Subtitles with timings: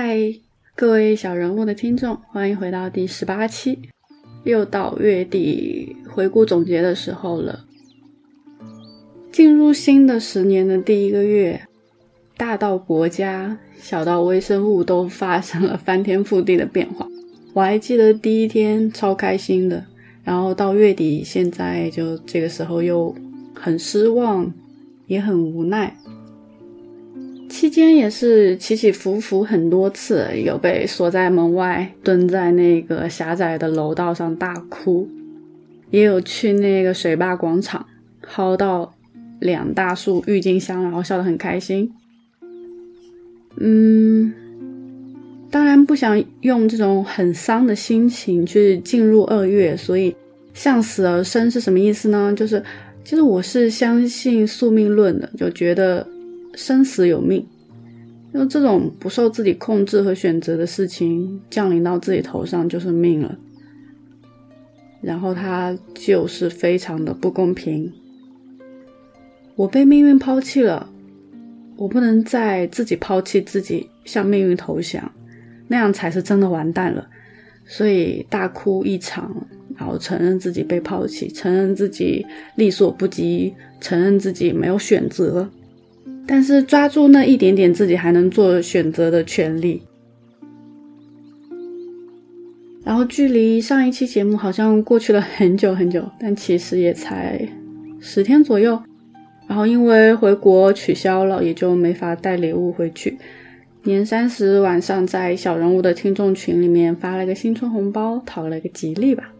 [0.00, 0.32] 嗨，
[0.76, 3.80] 各位小人物的听众，欢迎回到第十八期。
[4.44, 7.64] 又到月底回顾总结的时候了。
[9.32, 11.62] 进入新的十年的第一个月，
[12.36, 17.08] 大到国家，小到微生物，都发生了翻天覆地的变化。
[17.52, 19.84] 我还记得第一天超开心的，
[20.22, 23.12] 然后到月底，现在就这个时候又
[23.52, 24.54] 很失望，
[25.08, 25.96] 也很无奈。
[27.48, 35.08] 期间也是起起伏伏很多次，有被锁在门外，蹲在那个狭窄的楼道上大哭，
[35.90, 37.86] 也有去那个水坝广场
[38.22, 38.94] 薅到
[39.40, 41.90] 两大束郁金香，然后笑得很开心。
[43.56, 44.32] 嗯，
[45.50, 50.14] 当然不想用这种很丧的心情去进入二月，所以
[50.52, 52.32] 向死而生是什么意思呢？
[52.36, 52.62] 就是，
[53.02, 56.06] 其实我是相信宿命论的，就觉得。
[56.58, 57.46] 生死有命，
[58.32, 63.38] 那这种不受自己控制和选择的事情降临到自己头上就是命了，
[65.00, 67.92] 然后它就是非常的不公平。
[69.54, 70.90] 我被命运抛弃了，
[71.76, 75.12] 我不能再自己抛弃自己，向命运投降，
[75.68, 77.08] 那样才是真的完蛋了。
[77.66, 85.48] 所以大哭一场，然后承认自己被抛弃，承认自己力所不及，承认自己没有选择。
[86.30, 89.82] 但是抓住那一点点自己还能做选择的权利，
[92.84, 97.48] 然后距离上一期节目好像过去了很久很久，但其实也才
[97.98, 98.78] 十天左右。
[99.48, 103.16] 然后因为回国取消了，也就没法带礼物回去。
[103.84, 109.32] 年三十晚上在小人物的听众群里面发了个新春红包，讨了个吉利吧。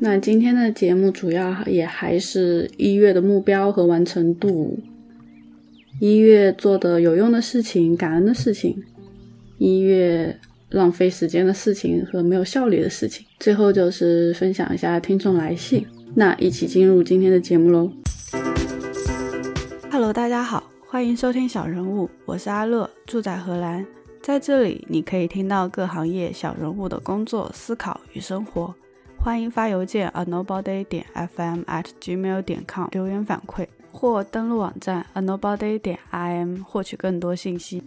[0.00, 4.76] 那今天的节目主要也还是一月的目标和完成度。
[6.00, 8.80] 一月做的有用的事情、感恩的事情，
[9.56, 10.38] 一月
[10.70, 15.84] 浪费时间的事情和没有效率的事情，最后就是分享一下听众来信。
[16.14, 17.90] 那一起进入今天的节目喽。
[19.90, 23.84] Hello，大家好，欢迎收听小人物，我是阿乐，住在荷兰，
[24.22, 28.72] 在这里你可以听到各行业小人物的工作、思考与生活。
[29.18, 33.66] 欢迎发邮件 a nobody 点 fm at gmail 点 com 留言反馈。
[34.00, 37.82] 或登录网站 anobody 点 im 获取更多信息。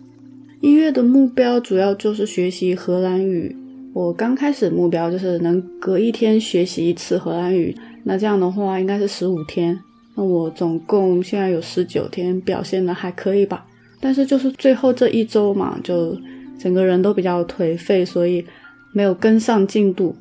[0.59, 3.55] 一月的目标主要就是学习荷兰语。
[3.93, 7.73] 我刚开始目标就是能隔一天学习一次荷兰语，
[8.03, 9.79] 那这样的话应该是十五天。
[10.15, 13.65] 那我总共现在有十九天，表现的还可以吧？
[14.01, 16.17] 但是就是最后这一周嘛，就
[16.59, 18.45] 整个人都比较颓废，所以
[18.91, 20.13] 没有跟上进度。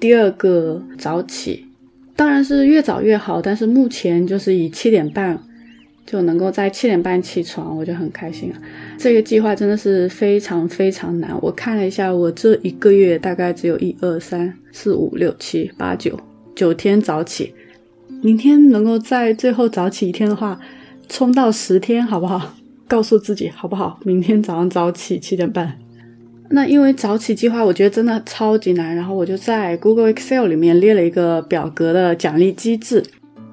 [0.00, 1.67] 第二个早起。
[2.18, 5.40] 当然是越早越好，但是目前就是以七点半
[6.04, 8.56] 就能够在七点半起床，我就很开心了。
[8.98, 11.30] 这个计划真的是非常非常难。
[11.40, 16.18] 我看了一下，我这一个月大概只有一二三四五六七八九
[16.56, 17.54] 九天早起。
[18.20, 20.58] 明天能够在最后早起一天的话，
[21.08, 22.52] 冲到十天好不好？
[22.88, 24.00] 告诉自己好不好？
[24.02, 25.78] 明天早上早起七点半。
[26.50, 28.96] 那因为早起计划，我觉得真的超级难。
[28.96, 33.02] 然后我就在 Google Excel 里面列了一个表格的奖励机制，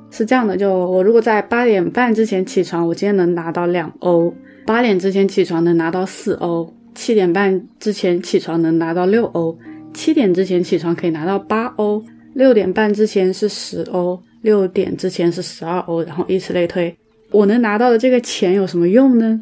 [0.10, 4.34] 是这样的：就我如果在八点半之前起床，我今天能拿到两欧；
[4.66, 9.54] 八点之前起床能拿到四欧；七点半之前起床能拿到六欧；
[9.94, 12.02] 七点之前起床可以拿到八欧；
[12.34, 16.96] 六点半之前是十欧；六点之前是十二欧，然后以此类推。
[17.32, 19.42] 我能拿到的这个钱有什么用呢？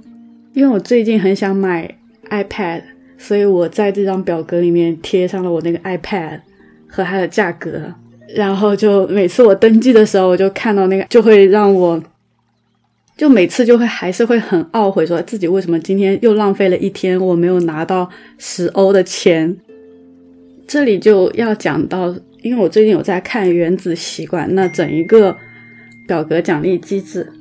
[0.54, 1.96] 因为我最近很想买
[2.32, 2.82] iPad。
[3.26, 6.42] 所以我在这张表格里面贴上了我那个 iPad
[6.90, 7.94] 和它的价格，
[8.36, 12.04] 然后就每次我登记的时候，我就看到那个，就会让我，
[13.16, 19.56] 就每次就会还是会很懊悔，说自己为什么今天又浪费了一天，我没有拿到十欧的钱。
[20.68, 25.38] 这里就要讲到，因为我最近有在看《原子习惯》，那整一个
[26.06, 27.32] 表格奖励机制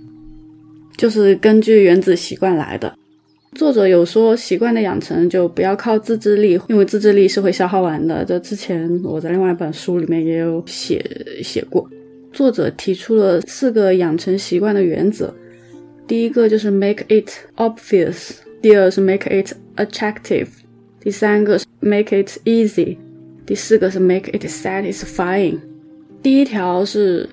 [0.96, 2.94] 就是根据《原子习惯》来的。
[3.54, 8.24] 作者有说，习惯的养成就不要靠自制力，因为自制力是会消耗完的。
[8.24, 11.04] 这之前我在另外一本书里面也有写
[11.42, 11.88] 写过。
[12.32, 15.32] 作者提出了四个养成习惯的原则，
[16.06, 18.30] 第一个就是 make it obvious，
[18.62, 20.46] 第二是 make it attractive，
[20.98, 22.96] 第三个是 make it easy，
[23.44, 25.58] 第四个是 make it satisfying。
[26.22, 27.28] 第一条是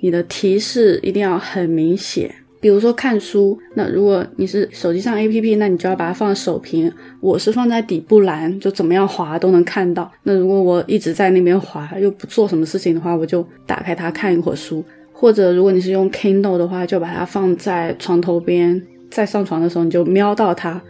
[0.00, 2.34] 你的提示一定要很明显。
[2.60, 6.92] 比如说看书，那如果你是手机上 APP，那你就要把它放在首屏。
[7.20, 10.10] 我是放在底部栏，就怎么样滑都能看到。
[10.24, 14.84] 那如果我一直在那边滑，又不做什么事情的话，我就打开它看一会儿书。
[15.12, 20.80] 或者如果你是用 Kindle 的话，就把它放在床头边，在上床的时候你就瞄到它。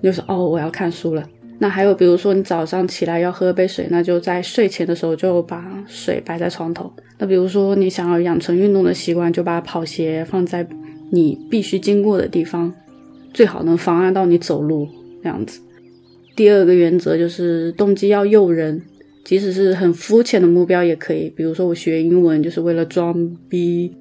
[0.00, 1.22] 你就是哦，我要看书了。
[1.58, 6.90] 那还有比如说你早上起来要喝杯水，那就在睡前的时候就把水摆在床头。
[7.18, 10.66] 那比如说你想要养成运动的习惯，就把跑鞋放在
[11.10, 12.72] 你必须经过的地方，
[13.34, 14.88] 最好能妨碍到你走路
[15.22, 15.60] 这样子。
[16.36, 18.80] 第二个原则就是动机要诱人，
[19.24, 21.28] 即使是很肤浅的目标也可以。
[21.36, 23.94] 比如说我学英文就是为了装逼。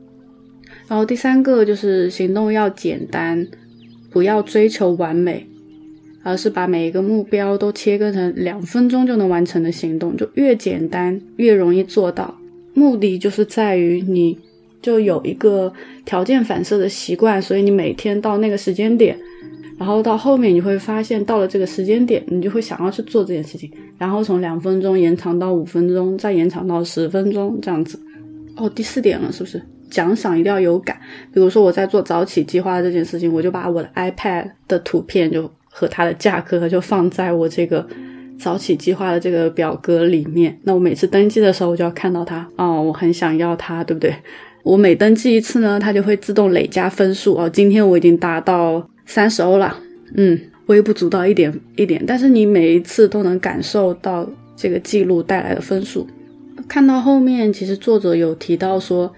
[0.87, 3.47] 然后第三个就是行动要简单，
[4.09, 5.45] 不要追求完美，
[6.23, 12.35] 而是把每一个目标都切割成两分钟就能完成的行动，就越简单越容易做到。
[12.73, 14.37] 目的就是在于你
[14.81, 15.71] 就有一个
[16.05, 19.17] 条件反射的习惯，所以你每天到那个时间点。
[19.77, 27.97] 然后到后面你会发现，到了这个时间点，你就会想要去做这件事情，然后从两分钟延长到五分钟，再延长到十分钟这样子。
[28.57, 29.61] 哦，第四点了，是不是？
[29.89, 30.97] 奖赏一定要有感。
[31.33, 37.87] 比如说我在做早起计划这件事情，我就把我的 iPad 的图片就和它的价格就放在我这个
[38.37, 40.59] 早起计划的这个表格里面。
[40.63, 42.45] 那我每次登记的时候，我就要看到它。
[42.57, 44.13] 哦，我很想要它，对不对？
[44.63, 47.35] 我每登记一次呢，它就会自动累加分数。
[47.35, 48.89] 哦，今天我已经达到。
[49.11, 49.75] 三十欧了，
[50.17, 56.07] 嗯，微不足道一点一点，但是你每一次都能感受到这个记录带来的分数。
[56.67, 59.11] 看到后面，其实作者有提到说，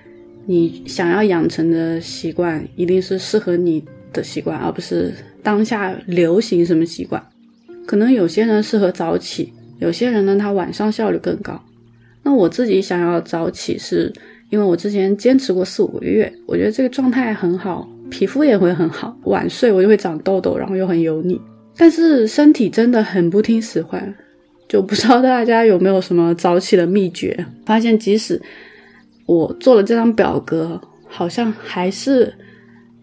[0.45, 3.83] 你想要养成的习惯一定是适合你
[4.13, 7.21] 的习惯，而不是当下流行什么习惯。
[7.85, 11.61] 可能有些人适合早起，有些人呢他晚上效率更高。
[12.23, 14.13] 那我自己想要早起，是
[14.51, 17.89] 因为我之前坚持过四五个月，我觉得这个状态很好。
[18.09, 21.39] 皮肤也会很好，晚睡我就会长痘痘，然后又很油腻。
[21.77, 24.13] 但是身体真的很不听使唤，
[24.67, 27.45] 就不知道大家有没有什么早起的秘诀？
[27.65, 28.39] 发现即使
[29.25, 32.33] 我做了这张表格，好像还是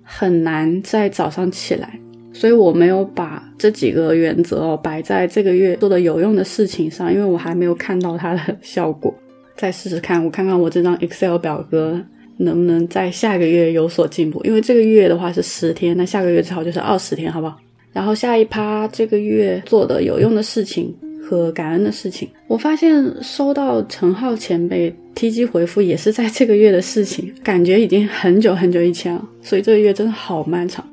[0.03, 1.99] 很难在早上起来。
[2.31, 9.13] 所以我没有把这几个原则哦摆在这个月做的有用的事情上，因为我还没有看到它的效果。
[9.59, 12.01] 再试试看，我看看我这张 Excel 表格。
[12.41, 14.41] 能不能在下个月有所进步？
[14.45, 17.59] 因为这个月的话是十天，那下个月最好就是二十天，好不好？
[17.93, 30.89] 然后下一趴这个月做的有用的事情和感恩的事情，我发现收到陈浩前辈 T G 回复也是在这个月的事情，感觉已经很久很久以前了，所以这个月真的好漫长。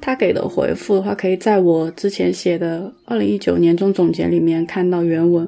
[0.00, 5.46] 他给的回复的话，可以在我之前写的二零一九年终总结里面看到原文，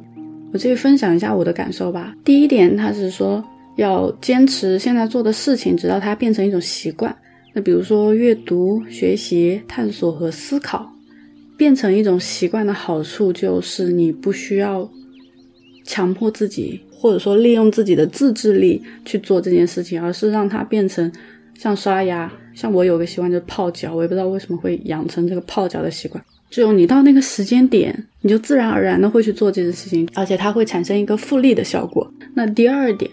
[0.53, 2.15] 我这里分享一下我的感受吧。
[2.25, 3.45] 第一点，他是说。
[3.77, 7.15] 要坚持现在做的事情，直到它变成一种习惯。
[7.53, 10.91] 那比如说阅读、学习、探索和思考，
[11.59, 14.91] 变成一种习惯的好处就是你不需要
[15.85, 21.13] 强迫自己，或者说利用自己的自制力去做这件事情，而是让它变成
[21.59, 22.33] 像刷牙。
[22.55, 26.25] 像我有个习惯就是泡脚，我也不知道为什么会养成这个泡脚的习惯。
[26.51, 32.13] 只有你到那个时间点，你就自然而然的会去做这件事情，而且它会产生一个复利的效果。
[32.35, 33.11] 那第二点。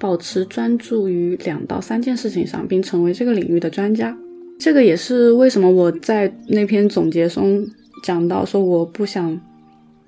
[0.00, 4.16] 保持专注于两到三件事情上，并成为这个领域的专家。
[4.56, 7.66] 这个也是为什么我在那篇总结中
[8.04, 9.40] 讲到说，我不想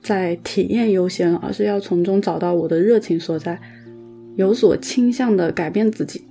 [0.01, 3.61] 在体验优先，而是要从中找到我的热情所在，
[4.37, 6.23] 有所倾向的改变自己。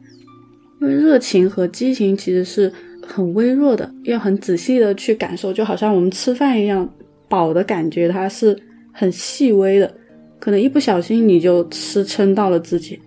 [0.79, 2.71] 因为热情和激情其实是
[3.11, 6.87] 很微弱的，要很仔细的去感受，就好像我们吃饭一样，
[7.27, 8.55] 饱的感觉它是
[8.91, 9.91] 很细微的，
[10.39, 12.99] 可能一不小心你就吃撑到了自己。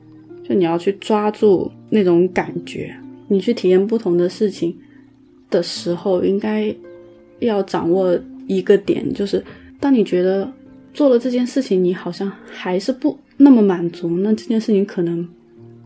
[0.44, 2.92] 就你要去抓住那种感觉，
[3.28, 4.76] 你去体验不同的事情
[5.48, 6.74] 的时候，应该
[7.38, 8.18] 要掌握
[8.48, 9.42] 一个点，就是
[9.78, 10.52] 当你觉得
[10.92, 15.26] 做了这件事情，你好像还是不那么满足，那这件事情可能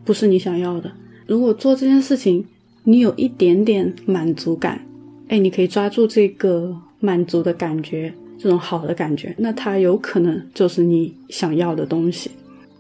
[0.07, 0.91] 不是你想要的。
[1.27, 2.43] 如果做这件事情，
[2.89, 4.81] 你有一点点满足感，
[5.27, 12.31] 哎，你可以抓住这个满足的感觉，这种好的感觉，那它有可能就是你想要的东西。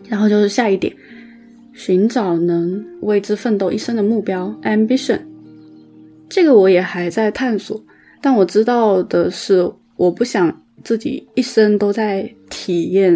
[0.09, 0.95] 然后就是下一点。
[1.73, 5.21] 寻找能为之奋斗一生的目标，ambition，
[6.27, 7.85] 这个我也还在探索。
[8.23, 13.13] 但我知道的是，我不想自己一生都在体验，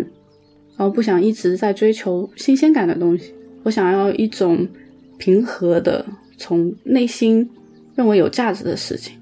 [0.76, 3.32] 然后不想一直在追求新鲜感的东西。
[3.62, 4.68] 我想要一种
[5.16, 6.04] 平和的，
[6.40, 7.48] 从内心
[7.94, 9.14] 认为有价值的事情。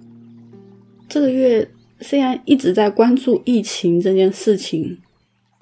[1.08, 1.68] 这个月
[2.00, 4.96] 虽然一直在关注疫情这件事情。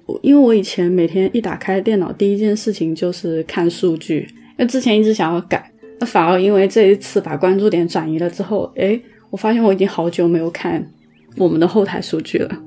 [0.05, 10.89] 我因为我以前每天一打开电脑，第一件事情就是看数据，因为之前一直想要改，那反而因为这一次把关注点转移了之后，诶，我发现我已经好久没有看
[11.35, 12.57] 我们的后台数据了，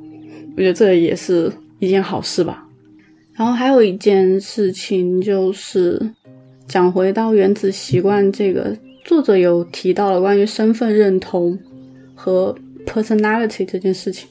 [0.55, 2.69] 我觉得这也是一件好事吧。
[3.33, 5.99] 然后还有一件事情就是
[6.71, 11.59] 讲回到原子习惯这个，作者有提到了关于身份认同
[12.15, 14.29] 和 personality 这件事情。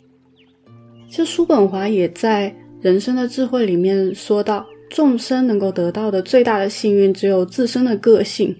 [1.09, 2.49] 其实叔本华也在
[2.81, 8.55] 《人生的智慧》里面说到，众生能够得到的最大的幸运，只有自身的个性。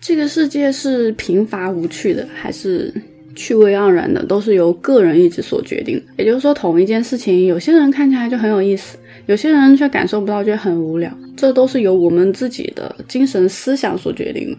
[0.00, 2.94] 这个世界是贫乏无趣的，还是
[3.40, 5.98] 趣味盎然的，都是由个人意志所决定。
[6.18, 11.10] 也就是说，同一件事情，有些人看起来就很有意思，有些人却感受不到，觉得很无聊。
[11.34, 14.58] 这都是由我们自己的精神思想所决定的。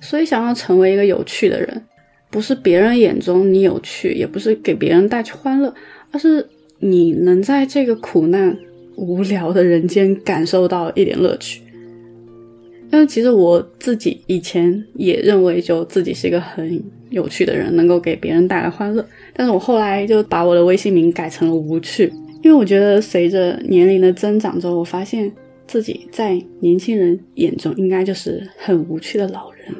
[0.00, 1.82] 所以，想要成为一个有趣的人，
[2.30, 5.74] 不是别人眼中你有趣，也不是给别人带去欢乐，
[6.12, 6.46] 而是
[6.78, 8.56] 你能在这个苦难、
[8.96, 11.62] 无聊的人间感受到一点乐趣。
[12.92, 19.04] 因为其实我自己以前也认为，就自己是一个很有趣的人，能够给别人带来欢乐。
[19.34, 22.12] 但是我后来就把我的微信名改成了无趣，
[22.42, 25.30] 因为我觉得随着年龄的增长之后，我发现
[25.66, 29.74] 自己在年轻人眼中应该就是很无趣的老人，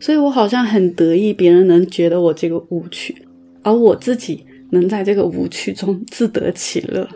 [0.00, 3.14] 所以我好像很得意别人能觉得我这个无趣，
[3.62, 7.08] 而我自己能在这个无趣中自得其乐。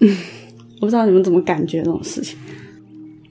[0.00, 0.16] 嗯，
[0.80, 2.38] 我不知道你们怎么感觉这种事情。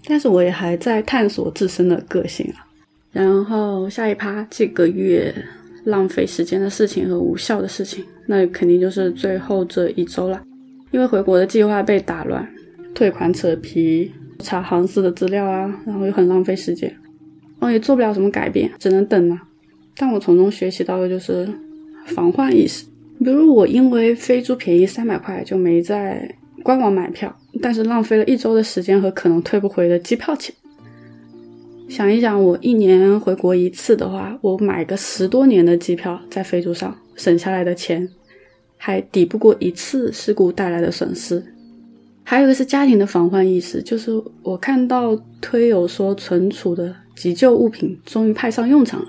[0.05, 2.65] 但是我也还在探索自身的个性啊。
[3.11, 5.33] 然后下一趴这个月
[5.83, 10.41] 浪费时间的事情和无效的事情，那肯定就是最后这一周了。
[10.91, 12.47] 因为回国的计划被打乱，
[12.93, 16.93] 退款扯皮，查航司的资料啊，然后又很浪费时间，
[17.59, 19.37] 我也做不了什么改变，只能等了。
[19.97, 21.47] 但我从中学习到的就是
[22.07, 22.85] 防患意识。
[23.19, 27.35] 比如我因为飞猪便宜三百块就没在官网买票。
[27.61, 30.55] 但是浪费了一周的时间和可能退不回的机票钱。
[31.89, 38.07] 想一想，我一年回国一次的话，我买个十多年的机票在飞猪上省下来的钱，
[38.77, 41.43] 还抵不过一次事故带来的损失。
[42.23, 44.11] 还有一个是家庭的防患意识，就是
[44.41, 49.07] 我看到推友说存储的急救物品终于派上用场了，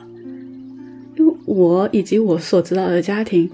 [1.16, 3.48] 因为我以及我所知道的家庭，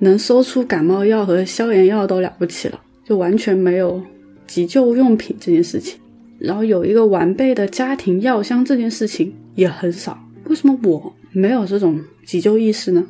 [0.00, 4.02] 能收出感冒药和消炎药都了不起了，就完全没有。
[4.46, 5.98] 急救用品这件事情，
[6.38, 10.18] 然后有一个完备的家庭药箱这件事情也很少。
[10.44, 13.04] 为什么我没有这种急救意识呢？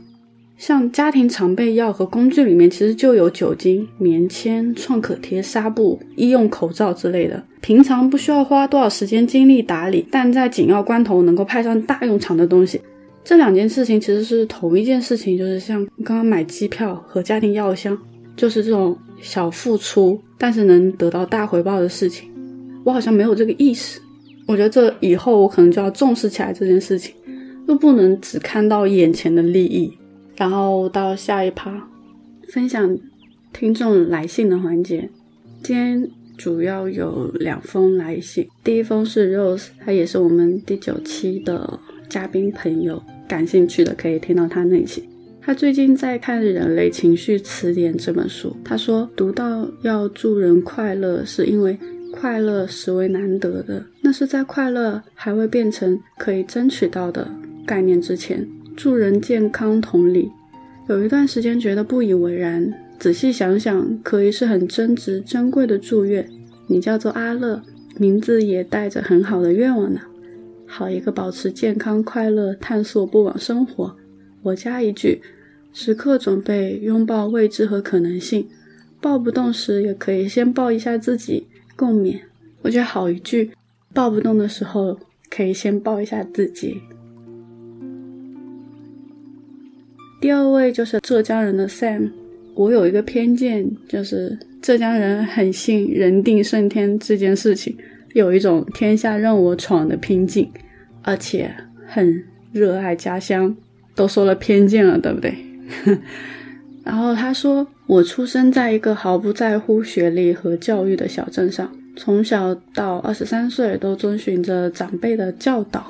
[0.57, 12.81] 像家庭常备药和工具里面，其实就有酒精、棉签、创可贴、纱布、医用口罩之类的，平常不需要花多少时间精力打理，但在紧要关头能够派上大用场的东西。
[13.23, 17.99] 这两件事情其实是同一件事情，就是像刚刚买机票和家庭药箱，
[18.35, 20.19] 就是这种小付出。
[20.39, 22.29] 但是能得到大回报的事情，
[22.87, 24.01] 我好像没有这个意识。
[24.47, 27.13] 我觉得这以后我可能就要重视起来这件事情，
[27.67, 29.93] 又不能只看到眼前的利益。
[30.37, 31.89] 然后到下一趴，
[32.51, 32.97] 分享
[33.53, 35.11] 听众来信的环节。
[35.65, 45.03] 今天主要有两封来信，第一封是 Rose，他也是我们第九期的嘉宾朋友，感兴趣的可以听到他那期。
[45.41, 48.57] 他最近在看《人类情绪词典》这本书。
[48.65, 51.77] 他说，读到要助人快乐，是因为
[52.13, 53.85] 快乐实为难得的。
[54.03, 57.29] 那是在快乐还未变成可以争取到的
[57.67, 58.47] 概念之前。
[58.77, 60.31] 助人健康同理，
[60.89, 62.73] 有一段时间觉得不以为然。
[62.99, 66.29] 仔细想想，可以是很真挚、珍贵的祝愿。
[66.67, 67.63] 你叫做阿乐，
[67.99, 70.01] 名字也带着很好的愿望呢。
[70.67, 73.97] 好一个保持健康、快乐、探索不枉生活。
[74.43, 75.23] 我加一句。
[75.73, 78.49] 时刻准备拥抱未知和可能性，
[78.99, 82.19] 抱不动时也可以先抱一下自己，共勉。
[82.63, 83.51] 我觉得好一句，
[83.93, 84.99] 抱不动的时候
[85.31, 86.81] 可以先抱一下自己。
[90.21, 92.11] 第二位就是浙江人的 Sam，
[92.55, 97.77] 我有一个偏见，就是浙江人很信人定胜天这件事情，
[98.15, 100.51] 有一种天下任我闯的拼劲，
[101.03, 101.55] 而且
[101.87, 103.55] 很热爱家乡。
[103.95, 105.35] 都说了偏见了，对不对？
[106.87, 115.85] 然后他说：“我出生在一个毫不在乎学历和教育的小镇上，从小到二十三岁都遵循着长辈的教导。”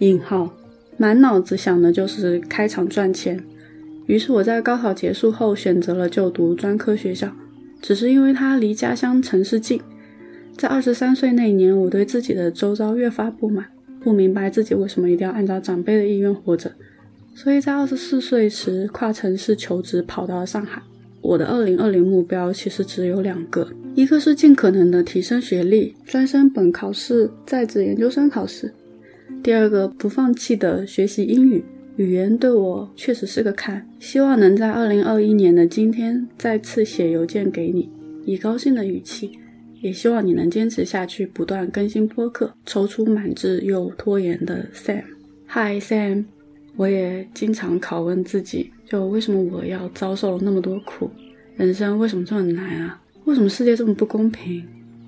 [0.00, 0.50] 引号，
[0.98, 3.42] 满脑子想的就是开厂赚钱。
[4.04, 7.32] 于是我在高考结束后选择了就读专科学校，
[7.80, 9.80] 只是因为它离家乡城市近。
[10.58, 13.64] 在二十三岁那年，我对自己的周遭越发不满，
[14.00, 16.70] 不明白自己为什么一定要按照长辈的意愿活着。
[17.34, 20.82] 所以在二十四岁时跨城市求职，跑到了上海。
[21.20, 28.68] 我的二零二零目标其实只有两个，一个是尽可能的提升学历，专升本考试，在职研究生考试；
[29.42, 31.64] 第二个不放弃的学习英语。
[31.96, 37.88] 语言对我确实是个坎，希望能在二零二一年的今天再次写邮件给你，
[38.24, 39.30] 以高兴的语气，
[39.80, 42.52] 也希望你能坚持下去，不断更新播客。
[42.66, 46.24] 踌躇满志又拖延的 Sam，Hi Sam。
[46.76, 51.10] 我也经常拷问自己，就为什么我要遭受那么多苦？
[51.56, 53.00] 人生为什么这么难啊？
[53.24, 54.64] 为什么世界这么不公平？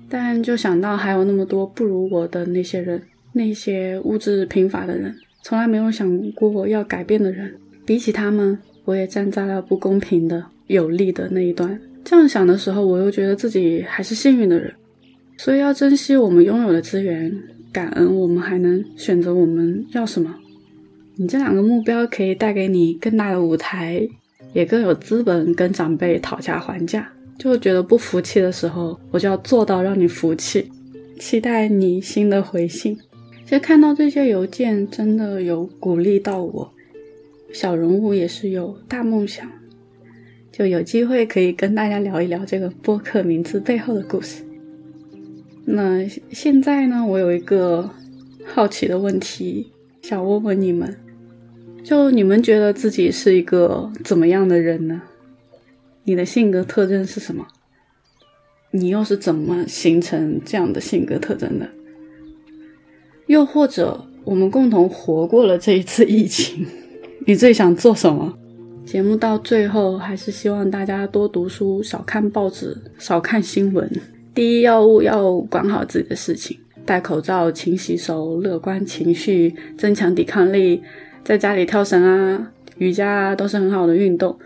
[0.07, 3.01] 但就想到还有那么多不如我的那些人，
[3.33, 7.53] 那些物质贫乏的人，从来没有想过要改变的人，
[7.85, 11.77] 比起他们，我也站在了不公平的、有利的那一端。
[12.03, 14.71] 这样想的时候，我又觉得自己还是幸运的人。
[15.37, 17.35] 所以要珍惜我们拥有的资源，
[17.73, 20.33] 感恩我们还能选择我们要什么。
[21.17, 24.07] 你这两个目标可以带给你更大的舞台，
[24.53, 27.11] 也更有资本跟长辈讨价还价。
[27.37, 30.71] 就觉得不服气的时候，我就要做到让你服气。
[31.19, 32.97] 期待你新的回信。
[33.43, 36.71] 其实看到这些邮件，真的有鼓励到我。
[37.53, 39.49] 小人物也是有大梦想，
[40.51, 44.43] 就有机会可以跟大家聊一聊这个播客名字背后的故事。
[45.63, 47.89] 那现在呢，我有一个
[48.45, 50.97] 好奇的问题，想问问你们：
[51.85, 55.03] 就你们觉得自己是一个怎么样的人呢？
[56.03, 57.45] 你的性格特征是什么？
[58.71, 61.69] 你又是怎么形成这样的性格特征的？
[63.27, 66.65] 又或者，我们共同活过了这一次疫情，
[67.27, 68.35] 你最想做什么？
[68.83, 73.87] 节目到最后，还是希望大家多读书，少看报纸，少看新闻。
[74.33, 80.81] 第一要务要管好自己的事情，戴口罩、勤洗手、乐观情绪、增强抵抗力，
[81.25, 84.37] 在家里跳绳啊、瑜伽啊，都是很好的运动。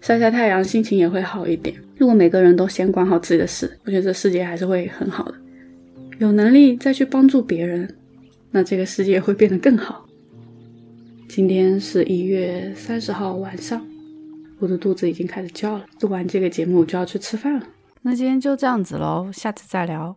[0.00, 1.74] 晒晒太阳，心情也会好一点。
[1.96, 5.34] 如果每个人都先管好自己的事，我觉得这世界还是会很好的。
[6.18, 7.88] 有能力再去帮助别人，
[8.50, 10.04] 那这个世界会变得更好。
[11.28, 13.86] 今天是一月三十号晚上，
[14.58, 15.86] 我的肚子已经开始叫了。
[16.00, 17.66] 录完这个节目就要去吃饭了。
[18.02, 20.16] 那今天就这样子喽，下次再聊。